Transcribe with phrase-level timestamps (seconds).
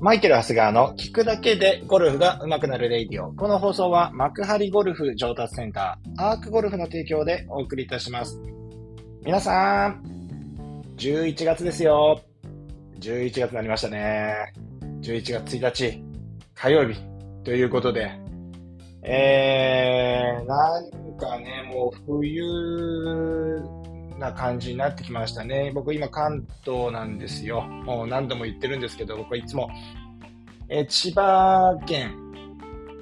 [0.00, 3.32] マイケル・ハスガーの聞くだけでゴルフが上手くなるレイディオ。
[3.32, 8.40] この放送は幕張ゴルフ上達センター、アークゴルフの提供でお送りいたします。
[9.24, 10.00] 皆さん、
[10.98, 12.20] 11月ですよ。
[13.00, 14.52] 11月になりましたね。
[15.00, 16.04] 11月1日、
[16.54, 17.00] 火曜日
[17.42, 18.12] ということで、
[19.02, 22.44] えー、なんかね、もう冬
[24.18, 25.72] な感じになってきましたね。
[25.74, 27.62] 僕今関東なんですよ。
[27.62, 29.70] もう何度も言ってるんですけど、僕はいつも、
[30.68, 32.14] え千葉県、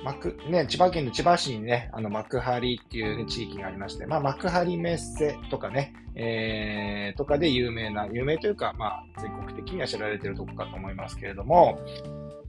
[0.04, 11.80] 幕、ね、千葉県の千葉市にね、あの、幕張っていう、ね、地域がありまして、まあ、幕張メッセとかね、えー、とかで有名な、有名というか、まあ、全国的には知られてるとこかと思いますけれども、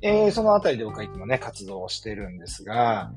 [0.02, 3.12] えー、そのあたりで僕はいつもね、活動をしてるんですが、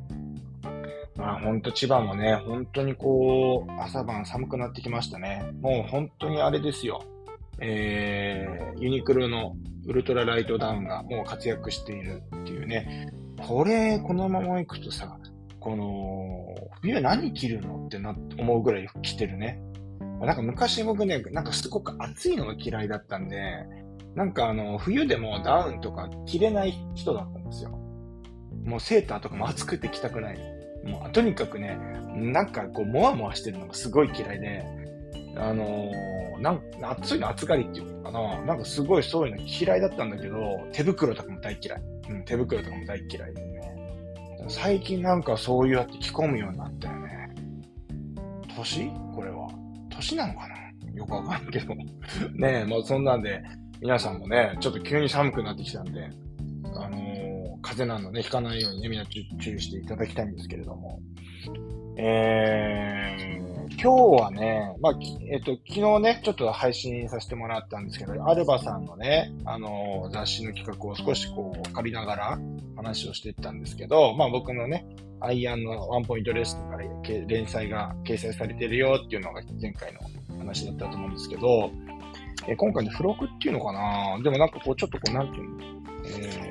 [1.20, 5.52] まあ本当千葉もね、本当にこう、朝晩寒くなってきましたね。
[5.60, 7.05] もう本当にあれですよ。
[7.60, 9.54] えー、ユニクロの
[9.87, 13.12] ウルトラライトダウンがもう活躍しているっていうね。
[13.46, 15.18] これ、このまま行くとさ、
[15.60, 19.60] この、冬何着るのってな、思うぐらい着てるね。
[20.23, 23.66] なんか昔僕ね、なんかすごく暑いのが嫌いだったんで、
[24.15, 27.71] なんかあの、冬でもダウンとか着れない人だったんですよ。
[28.65, 30.49] もうセーターとかも暑くて着たくない。
[30.85, 31.79] もうとにかくね、
[32.15, 34.65] なんかこう、もわもわしてるのがすごい嫌いで、
[35.37, 38.41] あのー、なん暑いの暑がりっていうのかな。
[38.47, 41.83] なんかすごいそういうの嫌いだったんだけど、手袋とかも大嫌い。
[42.09, 43.61] うん、手袋とかも大嫌いでね。
[44.49, 47.31] 最近なんかそういうやって着込むようになったよね。
[48.57, 48.91] 年？
[49.15, 49.49] これは。
[49.91, 50.57] 年なのかな？
[50.95, 51.75] よくわかんないけど。
[51.75, 51.85] ね
[52.41, 53.43] え、まあそんなんで、
[53.81, 56.11] 皆さんもね、ちょっと急に寒くなってきたんで、
[56.75, 57.20] あのー
[57.71, 59.21] 風邪なので、引かないようにね、みんな注
[59.54, 61.01] 意していただきたいんですけれども。
[61.96, 64.94] えー、今日はね、まあ、
[65.31, 72.38] えっと、昨日ね、ちょっと配信させてもらったんですけど、アルバさんのね、あの、雑誌の企画を少しこう、借りながら
[72.77, 74.84] 話をしていったんですけど、まあ僕のね、
[75.21, 76.84] アイアンのワンポイントレッスンから
[77.28, 80.00] 連載が掲載されてるよっていうのが前回の
[80.39, 81.71] 話だったと思うんですけど、
[82.49, 84.19] え今回の付録っていうのかな？
[84.22, 85.56] でもなんかこう、ちょっとこう、なんていうの？
[86.06, 86.50] えー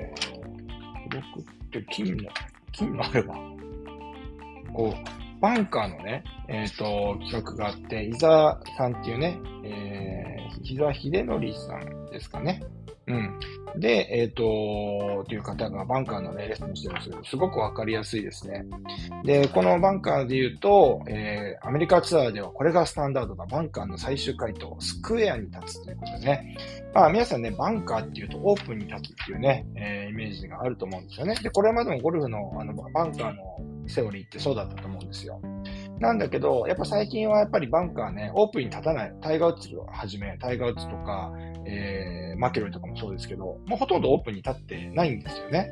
[1.09, 2.29] 僕って金の、
[2.71, 3.35] 金のあれば、
[4.73, 12.61] こう、バンカーのね、えっ、ー、と、企画があって、伊沢さんっていうね、えー、伊沢秀則さんですかね。
[13.07, 13.39] うん。
[13.79, 18.65] で、えっ、ー、と、という方がバンカーのね、レッスンしてるんです、すごくわかりやすいですね。
[19.25, 26.57] で、このバンカーで言うと、えー、アメリカツアーではこれがスタンダードなバンカーの最終回答、スクエアに立つということですね。
[26.93, 31.35] まあ、皆さんね、バンカーっていうとオープンに立つっていうね、えー、イメージがあると思うんですよね。
[31.41, 33.48] で、これまでもゴルフのあのバンカーの
[33.89, 35.41] セオリーってそうだったと思うんですよ。
[35.99, 39.13] なんだけど、やっぱ最近はやっぱりバンカーね、オープンに立たない。
[39.21, 41.31] タイガー・ウッズをはじめ、タイガー・ウッズとか、
[41.65, 45.69] えー、マキロイとかもそうですけど、もうほとんどオープンに立ってないんですよね。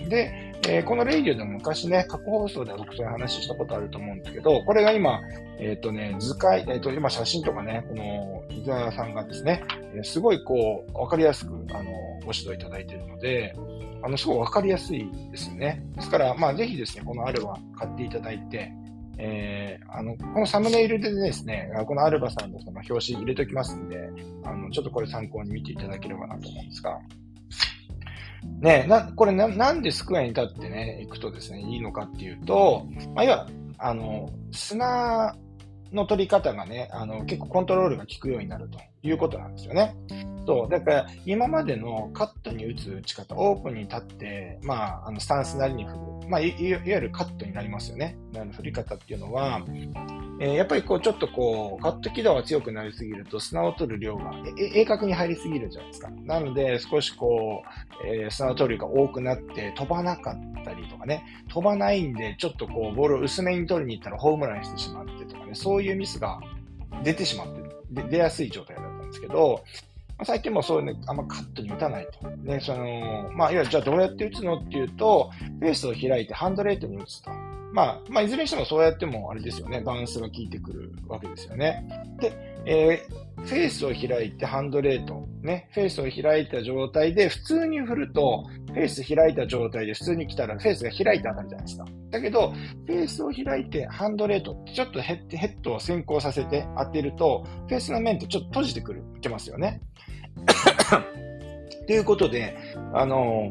[0.00, 0.08] うん。
[0.08, 5.20] で、えー、このレイディオでも昔ね、過去放送では僕そういう話したことあると思うんですけど、これが今、
[5.58, 9.62] えっ、ー、とね、図解、えっ、ー、と、今写真とかね、この伊沢さんがですね、
[9.94, 11.90] え、すごいこう、わかりやすく、あの、
[12.24, 13.54] ご指導いただいているので、
[14.02, 15.82] あの、すごいわかりやすいですね。
[15.96, 18.72] ですから、まあ、ぜひですね、このあるは買っていただいて、
[19.18, 24.08] えー、あの、このサムネイルでですね、このアルバさんのその表紙入れておきますんで、
[24.44, 26.98] あの、ちょっとこれ参考に見ていただければなと思うんですが、
[28.60, 33.48] ねな、これな、なんでスクエアに立ってね、行くとですね、いいのかっていうと、まあ、要は、
[33.78, 35.34] あの、砂
[35.92, 39.96] の取り方がね、あの、結構コントロールが効くようになるということなんですよね。
[40.48, 40.68] そう。
[40.70, 45.98] だから、今までのカットに打つ打ち方、オープンに立って、まあ、あの、スタンスなりに振る。
[46.26, 48.16] まあ、いいわゆるカットになりますよね。
[48.52, 49.60] 振り方っていうのは、
[50.40, 56.10] えー、やっぱりこう、ちょっとこう、カット軌道が強くなりすぎると、砂を取る量が鋭角に入りすぎるじゃないですか。
[56.24, 57.62] なので、少しこ
[58.02, 66.40] う、えー、砂を取る量が多くなって、飛ばなかったりとかね、飛ばないんで、ちょっとこう、ボールを薄めに取りに行ったらホームランしてしまってとかね、そういうミスが
[67.04, 67.68] 出てしまってる。
[67.90, 69.64] で出やすい状態だですけど、
[70.24, 72.28] 最近もそういうね、あんまカットに打たないと。
[72.28, 77.30] ね、その、まあ、いわゆるじゃあどうやって打つのっていうと、フェースを開いてハンドレートに打つと。
[77.72, 81.86] まあ、まあ、いずれにしてもそうやってもあれですよね、バウンスが効いてくるわけですよね。
[82.18, 82.32] で、
[82.70, 91.84] えー、フェースを開いてハンドレート、ね、フェースを開いた状態で普通に振ると、フェース開いた状態で普通に来たらフェースが開いて当たるじゃないですか。
[92.10, 99.80] だけど、フェースを開いてハンドレート、ちょっとヘッヘッドを先行させて当てると、フェースの面ってちょっと閉じてくる、いけますよね。
[101.86, 102.54] ということで、
[102.92, 103.50] あの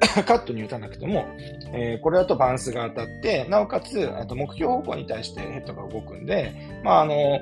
[0.26, 1.24] カットに打たなくても、
[1.72, 6.52] えー、これだとバンスが当たって、なおかつ、あと目標方向に対してヘッドが動くんで、
[6.84, 7.40] まあ、あの、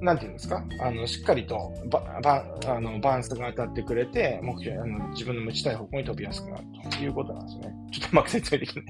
[0.00, 0.64] なんていうんですか？
[0.80, 7.74] あの、しっかりとババあのバランスが当たってくれて、目標、あの自分の持ちたい方向に飛びやすくなるということなんですね。
[7.92, 8.84] ちょっとうまく説明できない。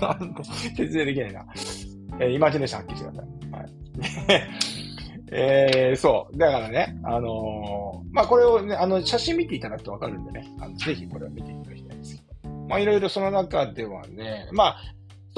[0.00, 1.46] なん説明できないな。
[2.20, 3.52] えー、イマジネーション発揮してください。
[3.52, 3.72] はい。
[5.30, 6.38] えー、そう。
[6.38, 12.50] だからね、あのー、まあ、これをね、あの、写真見ていただくとわかるんでね、あのぜひこれを見ていただきたいんですけど。
[12.66, 14.76] まあ、いろいろその中ではね、まあ、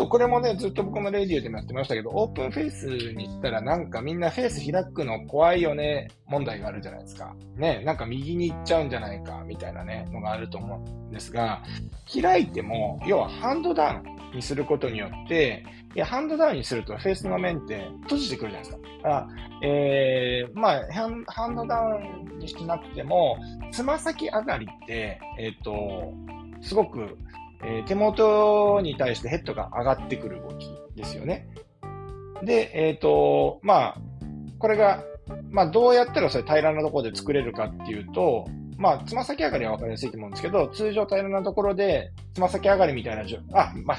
[0.00, 7.36] そう、これもね、ずっと僕もレディオでもやってましたけど、オープンフェイスにしたらなんかみんなフェイス開くの怖いよね、問題があるじゃないですか。
[7.56, 11.62] ね、なんか右に行っちゃうんじゃないか、みたいなね、のがあると思うんですが、
[12.10, 19.18] 開いても、要はハンドダウンにすることによって、いや、ハンドダウンにするとフェイスの面って閉じてくるじゃないですか。
[19.18, 19.28] あ
[19.62, 20.92] えー、まあ
[21.26, 22.00] ハンドダウ
[22.34, 23.36] ンにしなくても、
[23.70, 26.14] つま先上がりって、えっ、ー、と、
[26.62, 27.18] すごく
[27.62, 31.48] えー、手元に対してヘッドが上がってくる動きですよね。
[32.42, 33.96] で、えっ、ー、と、まあ、
[34.58, 35.02] これが、
[35.50, 38.46] まあ、どうやったらそれ平らなところで作れるかっていうと、
[38.78, 43.98] まあ、つま先上がりは分かりやすいと思うんですけど、通常平らなところで、つま先上がりみたいなあ、まあ、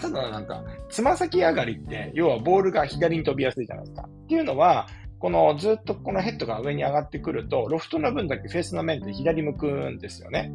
[0.00, 4.08] ただなんか、つま先上がりって、要はボールが左に飛びやすいじゃないですか。
[4.08, 4.88] っていうのは、
[5.20, 10.50] このずっとこのヘッドが上に上がってくると、ロフトの分だけフェースの面って左向くんですよね。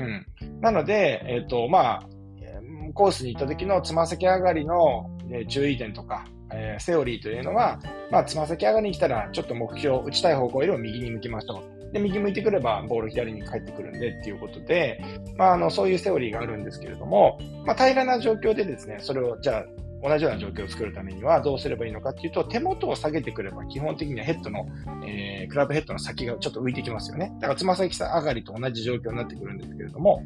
[0.00, 0.60] うん。
[0.60, 2.02] なので、えっ、ー、と、まあ、
[2.94, 7.78] コースに行った時のつま先上がりの、え注意点とか、えー、セオリーというのは、
[8.10, 11.92] まあ、つま先上がりに来たら、ちょっと目標、打ちたい方向よりも右に向きましょう。
[11.92, 15.00] で、右向いてくれば、ボール左に返ってくるんでっていうことで、
[15.36, 19.64] まあ、あの、そういうセオリーがあるんですけれども、まあ、平らな状況でですね、それを、じゃあ、
[20.02, 24.66] 同じような状況を作るためにはどうすればいいのかっていうと、手元を下げてくれば基本的にはヘッドの、
[25.06, 27.32] えー、クラブヘッドの先がちょっと浮いてきますよね。
[27.40, 30.22] だからつま先上がりと同じ状況になってくるんですけれども、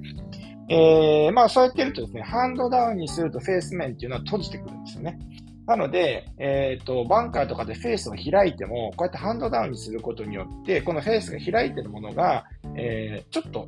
[0.69, 5.19] えー、まあそうやってるとですね、ハンドダウンにするとフェース面っていうのは閉じてくるんですよね。
[5.67, 12.45] なので、えっ、ー、と、バンカーとかでフェースを開いても、こうやってハンドダウンにすることによって、このフェースが開いてるものが、
[12.77, 13.67] えー、ちょっと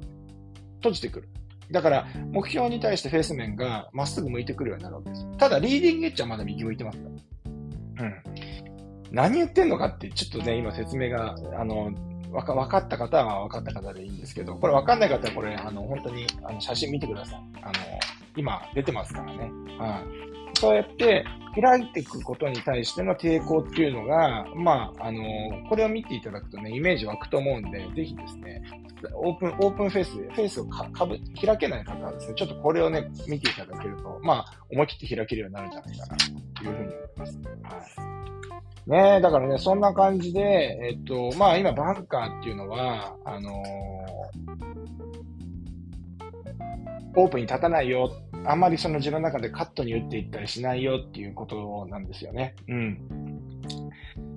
[0.77, 1.29] 閉じてくる。
[1.71, 5.27] だから、目標に対してフェース面がまっすぐ向いてくるようになるわけです。
[5.39, 7.09] ただ、リーディングエッジはまだ右向いてますか
[7.99, 8.07] ら。
[8.07, 8.15] うん。
[9.11, 11.93] 何言ってんのかって、ちょっとね、今説明が、あの、
[12.31, 17.41] わか分かった方は分かった方でいいんですけど、これ分かんない方はこれ、あの、本当にあの写真見てください。
[17.63, 17.73] あの、
[18.37, 19.51] 今出てますからね。
[19.79, 20.36] はい。
[20.57, 21.25] そうやって
[21.61, 25.23] 開いていくことに対しての抵抗っていうのが、まあ、あの、
[25.69, 28.63] これを見ていただくとね、イメージ湧くと思うんで、ぜひですね、
[29.15, 36.25] オープン、オープンフェイス、フェイスをかかぶ、開けない方はですね、ちょっとこれをね、見ていただけると、まあ、思い切って開けるようになるんじゃないかな、と
[36.65, 37.41] いうふうに思います。
[37.63, 37.71] は
[38.13, 38.17] い。
[38.87, 43.55] ねだからね、そんな感じで、えっと、まあ今バンカーっていうのは、あのー、
[47.17, 48.13] オープンに立たないよ、
[48.49, 52.55] あんまりその自分の中でカットに打っていったりしないよっていうことなんですよね。
[52.69, 52.99] うん。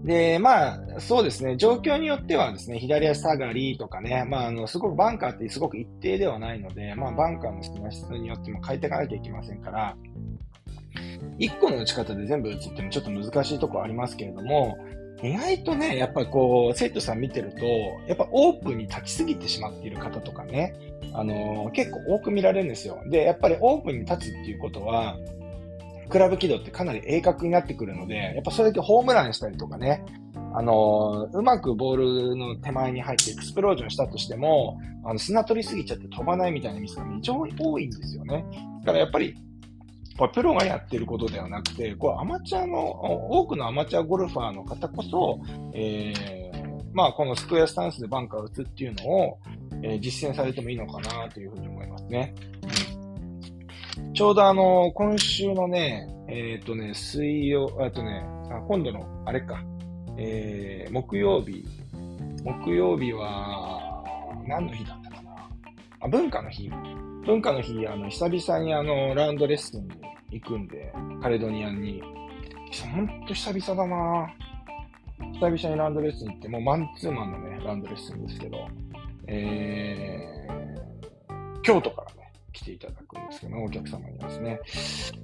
[0.04, 9.96] で、まあ、そうですね、状況によってはですね、左足下がりとかね、まあ、あの、すごくバンカーってすごく一定ではないので、まあ、バンカーの質によっても変えていかなきゃいけませんから、
[11.40, 14.78] 1個の打ち方で全部打つってもちょっと難しいところありますけれども、
[15.22, 17.66] 意外とね、やっぱりこう、生徒さん見てると、
[18.08, 20.74] やっぱオープンに立ちすぎてしまっている方とかね、
[21.14, 23.02] あのー、結構多く見られるんですよ。
[23.08, 25.18] で、やっぱりオープンに立つっていうことは、
[26.10, 30.04] クラブ軌道ってかなり鋭角になってくるので、やっぱそれだけホームランしたりとかね、
[30.54, 38.46] あのー、うまくボールの手前に入ってエクスプロージョンしたとしても、あの砂取りすぎちゃって飛ばないみたいなミスが非常に多いんですよね。
[38.82, 39.36] だからやっぱり
[40.20, 42.90] これプロがやってることではなくて、これアマチュアの、
[43.32, 45.40] 多くのアマチュアゴルファーの方こそ、
[45.74, 49.40] えー、まあこのスクエアスタンスでバンカーを打つっていうのを、
[49.82, 52.36] えー、実践されてもいいのかなというふうに思いますね。
[54.14, 58.22] ちょうどあの、今週のね、えっ、ー、とね、水曜、あとね、
[58.52, 59.64] あ今度の、あれか、
[60.18, 61.64] えー、木曜日、
[62.44, 64.04] 木曜日は、
[64.46, 65.50] 何の日だったかな
[66.02, 66.70] あ、文化の日。
[67.26, 72.02] 文化の日、あの、久々にあの、ラウンドレッスンに行くんで、カレドニアンに。
[72.94, 74.32] ほんと久々だな
[75.34, 78.68] 久々にランドレッスン行って、もうマンツーマンのね、ランドレッスンですけど、
[79.28, 84.60] えー、京都からね、来ていただくんですけど、お客様にですね。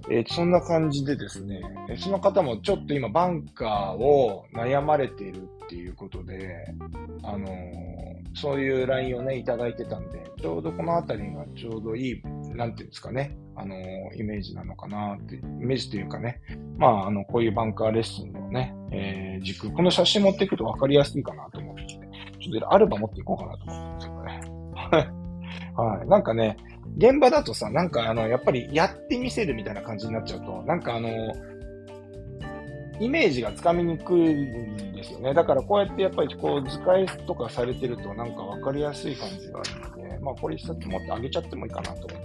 [0.09, 1.61] えー、そんな感じでですね、
[1.97, 6.65] その方もちょっと今バンカーを悩まれているっていうことで、
[7.23, 7.95] あのー
[8.35, 12.21] そういう LINE をね、いただいてたんで、ちょうどこのあたりがちょうどいい、
[12.55, 13.75] なんていうんですかね、あの
[14.13, 16.41] イメージなのかなって、イメージというかね、
[16.77, 25.25] まあ、あの、こういうバンカーレッスンのね、えー、軸、この写真持っていくと分かりやすいかなと思って、ちょっとアルバ持っていこうかなと思ってますけどね。
[25.75, 26.07] はい。
[26.07, 26.57] なんかね、
[26.97, 31.09] 現場だとさ、なんかあの、やっぱりやってみせるみたいな感じになっちゃうと、なんかあの、
[32.99, 35.33] イメージがつかみにくいんですよね。
[35.33, 42.24] だからこうやってやっぱりこう図解とかされてるとなんかわかりやすい感じがあるので、まあこれ一冊持ってあげちゃってもいいかなと思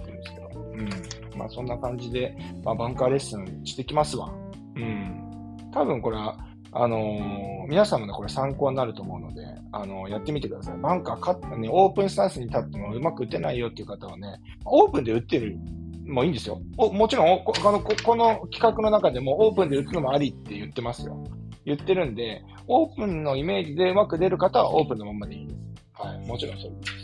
[0.81, 1.37] うん。
[1.37, 4.31] まあそんな感じで、まあバンカーレッスンしてきますわ。
[4.75, 5.27] うん。
[5.73, 6.37] 多分これは、
[6.73, 10.77] あのー、皆さんもね、これ参考になると思うので、あのー、やってみてください。
[10.77, 15.57] バンカーか、ね、オープンスタンスに立ってもうまく打てないよっていう方はね、オープンで打ってる
[16.05, 16.61] もいいんですよ。
[16.77, 21.23] おもちろんこのこ、この企画の中でもオープンで打つのもありって言ってますよ。
[21.65, 25.59] 言ってるんで、オープンのイメージでうまく出る方はオープンのままでいいです。
[25.93, 26.27] はい。
[26.27, 27.00] もちろんそうです。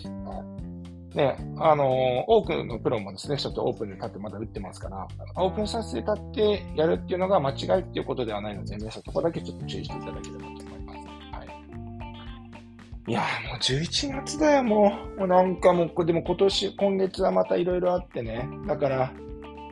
[1.17, 10.99] ね、あの、多くのプロもですね、ちょっとオープンで立ってまだ打ってますから、オープンさせて立ってやるっていうのが間違いっていうことではないので、皆さんそこだけちょっと注意していただければと思います。
[11.35, 13.11] はい。
[13.11, 15.19] いやもう11月だよ、もう。
[15.21, 18.47] もうなんかもう、でも今年、今月はまたいろいろあってね。
[18.67, 19.11] だから、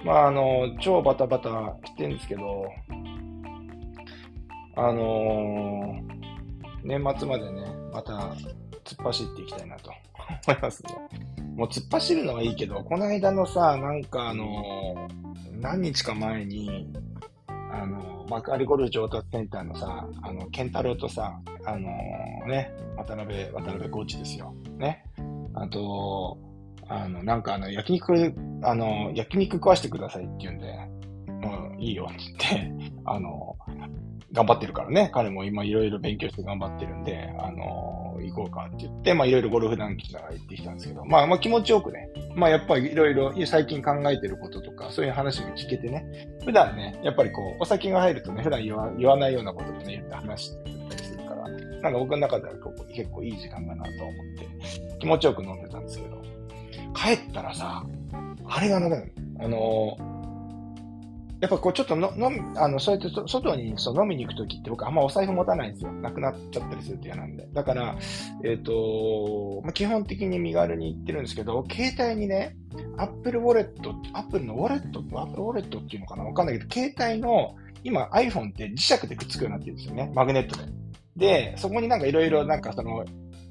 [0.04, 2.66] まあ、あの、超バタバタしてるんですけど、
[4.78, 8.34] あのー、年末までね、また
[8.84, 9.92] 突っ走っていきたいなと
[10.48, 10.90] 思いますね。
[11.56, 15.08] もう突っ走るのはいいけど、この間のさ、なんかあの、
[15.54, 16.92] 何日か前に、
[17.48, 24.54] あのー、幕張ゴルフ上達センターのさ、あの、健太郎とさ、あのー、ね、渡辺、渡辺コーチですよ。
[24.78, 25.04] ね。
[25.54, 26.38] あと、
[26.88, 30.68] あの、なんかあの、焼肉、あの、焼肉食わしてくださいって言うんで、
[31.48, 33.56] もういいよって言って、あの、
[34.32, 52.54] 頑張ってるからね、彼も今いろいろ勉強して頑張ってるんで、あの行こうかって言って、まあいろいろゴルフ団機から行ってきたんですけど、まあまあ気持ちよくね、まあやっぱりいろいろ最近考えてることとか、そういう話も聞けてね、普段ね、やっぱりこう、お酒が入るとね、普段言わ言わないようなことをね、言って話してたりするから、なんか僕の中では
[52.94, 56.22] 結構いい時間だなと思って、気持ちよく飲んでたんですけど、
[56.94, 57.86] 帰ったらさ、
[58.48, 59.98] あれがね、あの
[61.42, 65.92] やっぱこうちょっとの飲み、あの、そうやって外にそう飲みに行くときって僕あんまお財布持たないんですよ。
[65.92, 67.48] なくなっちゃったりすると嫌なんで。
[67.54, 67.96] だから、
[68.44, 72.56] えっ、ー、と、まあ、基本的に身軽に行ってるんですけど、携帯にね、
[72.98, 73.70] Apple Wallet、
[74.14, 76.24] Apple のウォレット、Apple Wallet っていうのかな？
[76.24, 80.12] わかんないけど、携帯の、今 iPhone って磁石でくっつくようになってるんですよね。
[80.16, 80.64] マグネットで。
[81.18, 83.06] で、そこになんかいろいろなんかその、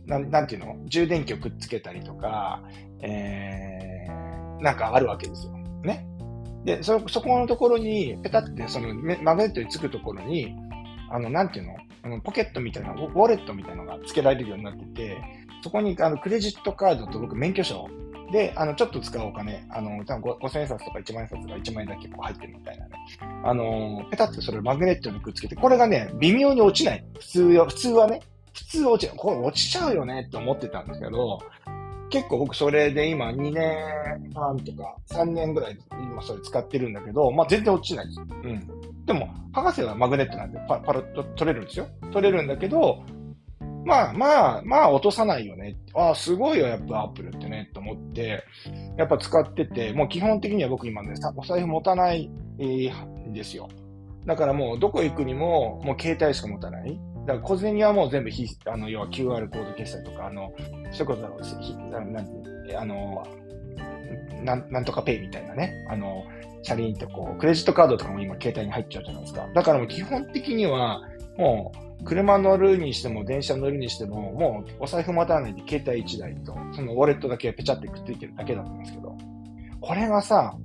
[0.07, 0.77] なん、なんていうの？
[0.87, 2.63] 充電器をくっつけたりとか、
[3.03, 5.53] えー、なんかあるわけですよ。
[5.85, 6.07] ね？
[6.65, 10.55] で、そ、そこのところに、ペタってそのマグネットにつくところに、
[11.11, 11.77] あの、なんていうの？
[12.03, 15.23] あの、ポケットみたいな、ウォレットみたいなのが付けられるようになってて、
[15.63, 17.89] そこに、あの、クレジットカードと僕、免許証
[18.31, 22.93] で、あの、ちょっと使うお金、あの、多分5000円札とか1万円札が1万円だけこう入ってるみたいなね。
[23.43, 27.05] あの、ペタってそれをマグネットにくっつけて、これがね、微妙に落ちない。
[27.19, 28.21] 普通は、普通はね、
[28.53, 29.19] 普通落ちない。
[29.19, 31.39] これ落ちちゃうよねって思ってたんですけど、
[32.11, 38.21] 結構僕それで今2年半とか3年ぐらい今それ使ってるんだけど、まあ全然落ちないです。
[38.21, 39.05] うん。
[39.07, 41.87] でも、博士はマグネットなんでパパラッと取れるんですよ。
[42.13, 43.03] 取れるんだけど、
[43.85, 45.77] まあまあ、まあ落とさないよね。
[45.95, 48.43] ああ、すごいよ、やっぱアップルってね、と思って、
[48.97, 53.69] やっぱ使ってて、もう基本的には僕今ね、お財布持たないんですよ。
[54.25, 56.99] だからもうどこ行くにも、もう携帯しか持たない。
[57.27, 60.53] だから小銭はもう全部ひ、あの、要は QR コード決済とか、あの、
[60.93, 62.27] そういうことだろう、なん
[62.67, 63.27] てあの、
[64.43, 66.25] なん、なんとかペイみたいなね、あの、
[66.63, 69.49] 車輪ってこう、クレジットカードとかも今携帯に入っちゃうじゃないですか。
[69.55, 71.03] だからもう基本的には、
[71.37, 79.17] もう、車乗るにしても、電車乗るにしても、もうお財布持たないで携帯1台と、そのウォレットだけペチャってくっついてるだけだったんですけど、
[79.81, 80.57] これがさ、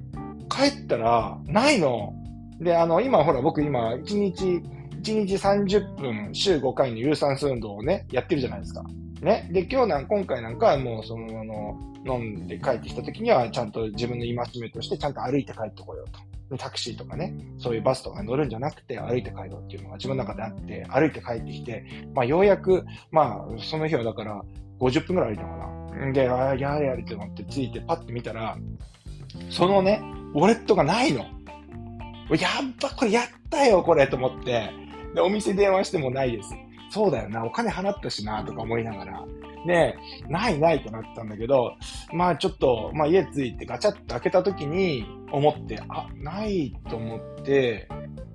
[0.49, 2.13] 帰ったら、ないの。
[2.59, 4.61] で、あの、今ほら僕今、1日、
[5.01, 8.83] 1日30分、週5回の有酸素運動をね、やってるじゃないですか。
[9.21, 9.49] ね。
[9.51, 16.57] で、今日なん、今回なんかはもう、その、あの、飲んで帰ってきた時には、ちゃんと自分の戒めとして、ちゃんと歩いて帰ってこようと。
[16.57, 24.41] タクシーとかね、そういうバスとか乗るんじゃなくて、歩いて帰ろうっていうのが自分の中であって、歩いて帰ってきて、まあ、ようやく、まあ、その日はだから、
[24.79, 26.11] 50分くらい歩いたのかな。
[26.11, 28.57] で、ああ、やれやれって思ってついてパッて見たら、
[29.51, 30.01] そのね、
[30.33, 31.19] ウォレットがないの。
[31.19, 31.29] やっ
[32.79, 34.69] ぱこれやったよ、これと思って。
[35.13, 36.53] で、お店電話してもないです。
[36.91, 39.25] そうだよな、お金払ったしな、とか思いながら。
[39.65, 39.95] で、
[40.27, 41.75] ないないってなったんだけど、
[42.13, 47.87] まあちょっと、まあ家着いてガチャッと開けた時に思って、あ、ないと思って、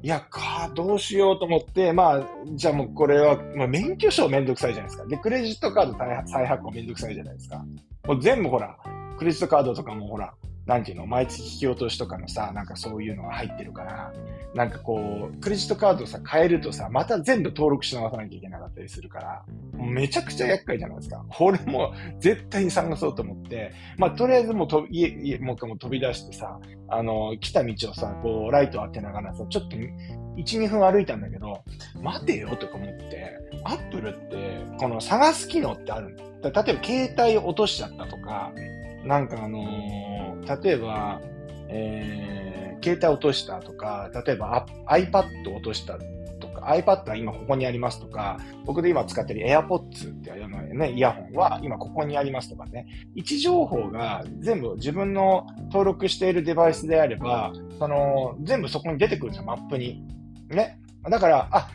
[0.02, 5.08] いや、か、どうしようと思って、まあ、じゃあもうこれは、まあ免許証めんどくさいじゃないですか。
[5.08, 7.64] で、クレジットカード再発行めんどくさいじゃないですか。
[8.06, 8.76] もう全部ほら、
[9.18, 10.34] クレジットカードとかもほら、
[10.66, 14.12] なんていうの、毎月引き落としとかのさ、なんかそういうのが入ってるから、
[14.54, 19.44] なんかこう、クレジットカードさ、変えるとさ、また全部登録し直さなきゃいけなかったりするから、
[19.76, 21.24] めちゃくちゃ厄介じゃないですか。
[21.28, 29.86] これも絶対に探そうと思って、まあ、とりあえずもうと家、家、もう一回も飛び出してさ、あの、来た道をさ、こう、ライト当てながらさ、ちょっと1、
[30.36, 31.62] 2分歩いたんだけど、
[32.00, 36.24] 待てよとか思って、アップルって、この探す機能ってあるんだ。
[36.62, 38.52] 例えば携帯を落としちゃったとか、
[39.04, 41.20] なんかあのー、例えば、
[41.68, 45.98] えー、携帯落としたとか、例えば iPad 落とした
[46.40, 60.02] とか、iPad は今ここにありますとか、僕で今使ってる AirPods っていうのね、イヤホンは今ここにありますとかね、位置情報が全部自分の登録しているデバイスであれば、その、全部そこに出てくるんですよ、マップに。
[60.48, 60.80] ね。
[61.08, 61.68] だから、あ、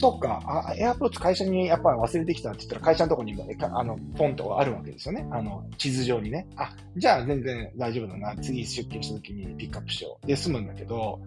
[0.00, 5.26] そっか、あ、エアポーツ会社にやっぱ忘れてきたって言ったら会社のとこにも、あの、ポンとあるわけですよね。
[5.30, 6.48] あの、地図上にね。
[6.56, 8.34] あ、じゃあ全然大丈夫だな。
[8.36, 10.26] 次出勤した時にピックアップしよう。
[10.26, 11.20] で、済むんだけど、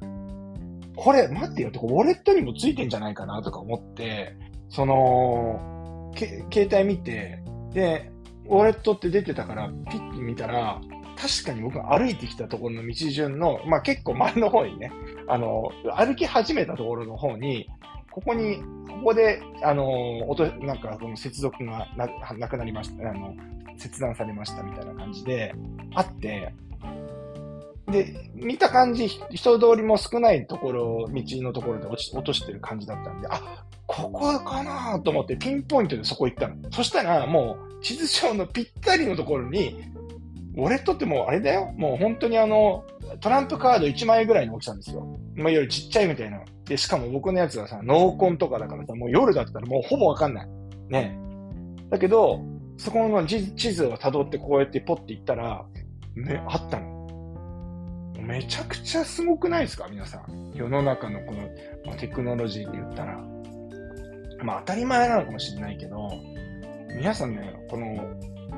[0.95, 4.35] これ待ってよと、ウォレットにもついてんじゃないかなとか思って、
[4.69, 8.11] その、け携帯見て、で、
[8.47, 10.81] ウォレットって出てたから、ピッて見たら、
[11.15, 14.91] 確かに僕が歩いてきたところの道順の、まあ結構前の方にね、
[15.27, 17.69] あの、歩き始めたところの方に、
[18.13, 23.33] ここに、ここで、あの、音、なんか、この接続がななくなりました、あの、
[23.75, 25.55] 切断されましたみたいな感じで、
[25.95, 26.53] あって、
[27.87, 36.55] で、見た感じ、人通りも少ないところ、道のところで落ち落としてる感じだったんで、あ、ここかなと思ってピンポイントでそこ行ったの。
[36.71, 39.91] そしたら、もう、地図上のぴったりのところに、
[40.55, 41.73] ウォレットってもうあれだよ。
[41.77, 42.85] もう本当にあの、
[43.19, 45.19] トランプカード1枚ぐらいの大きさんですよ。
[45.35, 46.39] まあ、いわゆるちっちゃいみたいな。
[46.65, 50.47] で、しかも僕のやつはさ、濃紺とかだからさ、もう夜だったらもうほぼわかんない。
[50.89, 51.17] ね。
[51.89, 52.39] だけど、
[52.77, 53.41] そこの地
[53.71, 55.65] 図を辿ってこうやってポッて行ったら、
[56.15, 56.93] ね、あったの。
[58.19, 59.87] めちゃくちゃすごくないですか？
[59.89, 60.51] 皆さん。
[60.55, 61.39] 世の中のこの、
[61.85, 63.19] まあ、テクノロジーで言ったら。
[64.43, 66.09] まあ当たり前なのかもしれないけど、
[66.97, 67.85] 皆さんね、この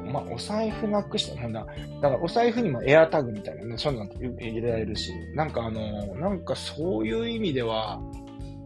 [0.05, 1.65] まあ、お財布なくした、なんだ、
[2.01, 7.99] だからお財布にもエアタグみたいなね、そういうの入れられるし、なんかあの、なんかそういう意味では、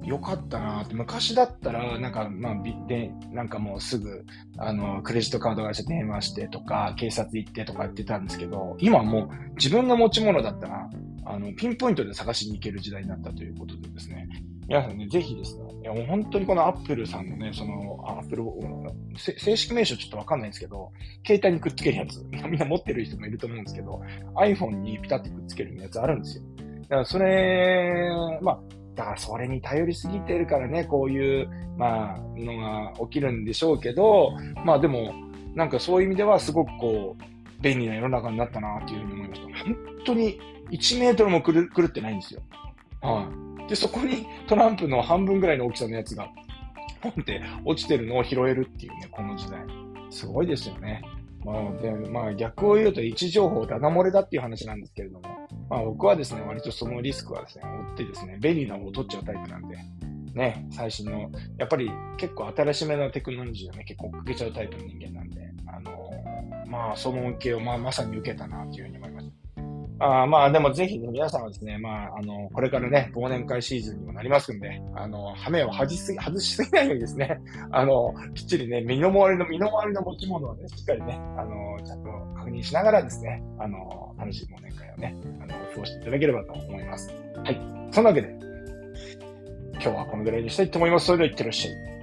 [0.04, 0.96] 良かったなって。
[0.96, 2.56] 昔だったら、なんか、まあ、
[2.88, 4.26] で、なんかもうすぐ、
[4.58, 10.90] あの、クレジットカード会社電話してとか、警察行ってとか言ってたんですけど、今はもう自分の持ち物だったら、
[11.26, 14.28] あの、ピンポイントで探しに行ける時代になったということでですね、
[14.70, 18.44] 皆さんね、ぜひですね、いやもう本当にこのアップルさんのね、その、アップル、
[19.18, 20.92] 正式名称ちょっとわかんないんですけど、
[21.26, 24.00] 携帯にくっつけるやつ、 みんな持ってる人もいると思うんですけど、
[24.36, 26.44] iPhone にピタッてくっつけるやつあるんですよ。
[26.84, 28.60] だからそれ、まあ、
[28.94, 35.16] だからそれに頼りすぎてるからね、こういう、まあ、のが起きるんでしょうけど、まあでも、
[35.56, 37.24] なんかそういう意味ではすごくこう、
[37.60, 39.48] 便利な世の中になったなっていうふうに思いました。
[39.64, 41.54] 本当に1メートルも狂
[41.86, 42.42] ってないんですよ。
[43.02, 43.30] は
[43.66, 46.30] い、で、そこにトランプの半分ぐらいの大きさのやつが、
[47.02, 49.62] ポンって落ちてるのを拾えるっていうね、この時代。
[50.10, 51.02] すごいですよね。
[51.46, 55.22] まあ、で、まあ逆を言うと位置情報ダダ漏れだっていう話なんですけれども、
[55.70, 59.78] まあ僕はですね、割とそのリスクはですね、追ってですね、便利な方を取っちゃうタイプなんで、
[60.34, 66.10] ね、最新の、やっぱり結構新しめのテクノロジーをね、結構かけちゃうタイプの人間なんで、あの、
[66.68, 69.19] まあその恩恵をまあまさに受けたなというふうに思います。
[70.00, 77.40] あまあでもぜひ、ね、皆さんはですね、まあ、あの、これからね、忘年会シーズンにもなりますんで、あの、羽目を外しすぎ、外しすぎないようにですね、
[77.72, 87.14] あの、きっちりね、身の回りの、身の回りの持ち物をね、しっかりね、あの、ちゃんと確認しながらですね、あの、楽しい忘年会をね、あの、過ごしていただければと思います。
[87.44, 87.62] はい。
[87.92, 88.34] そんなわけで、
[89.74, 91.08] 今日はこのぐらいにしたいと思います。
[91.08, 91.99] それでは、いってらっしゃい。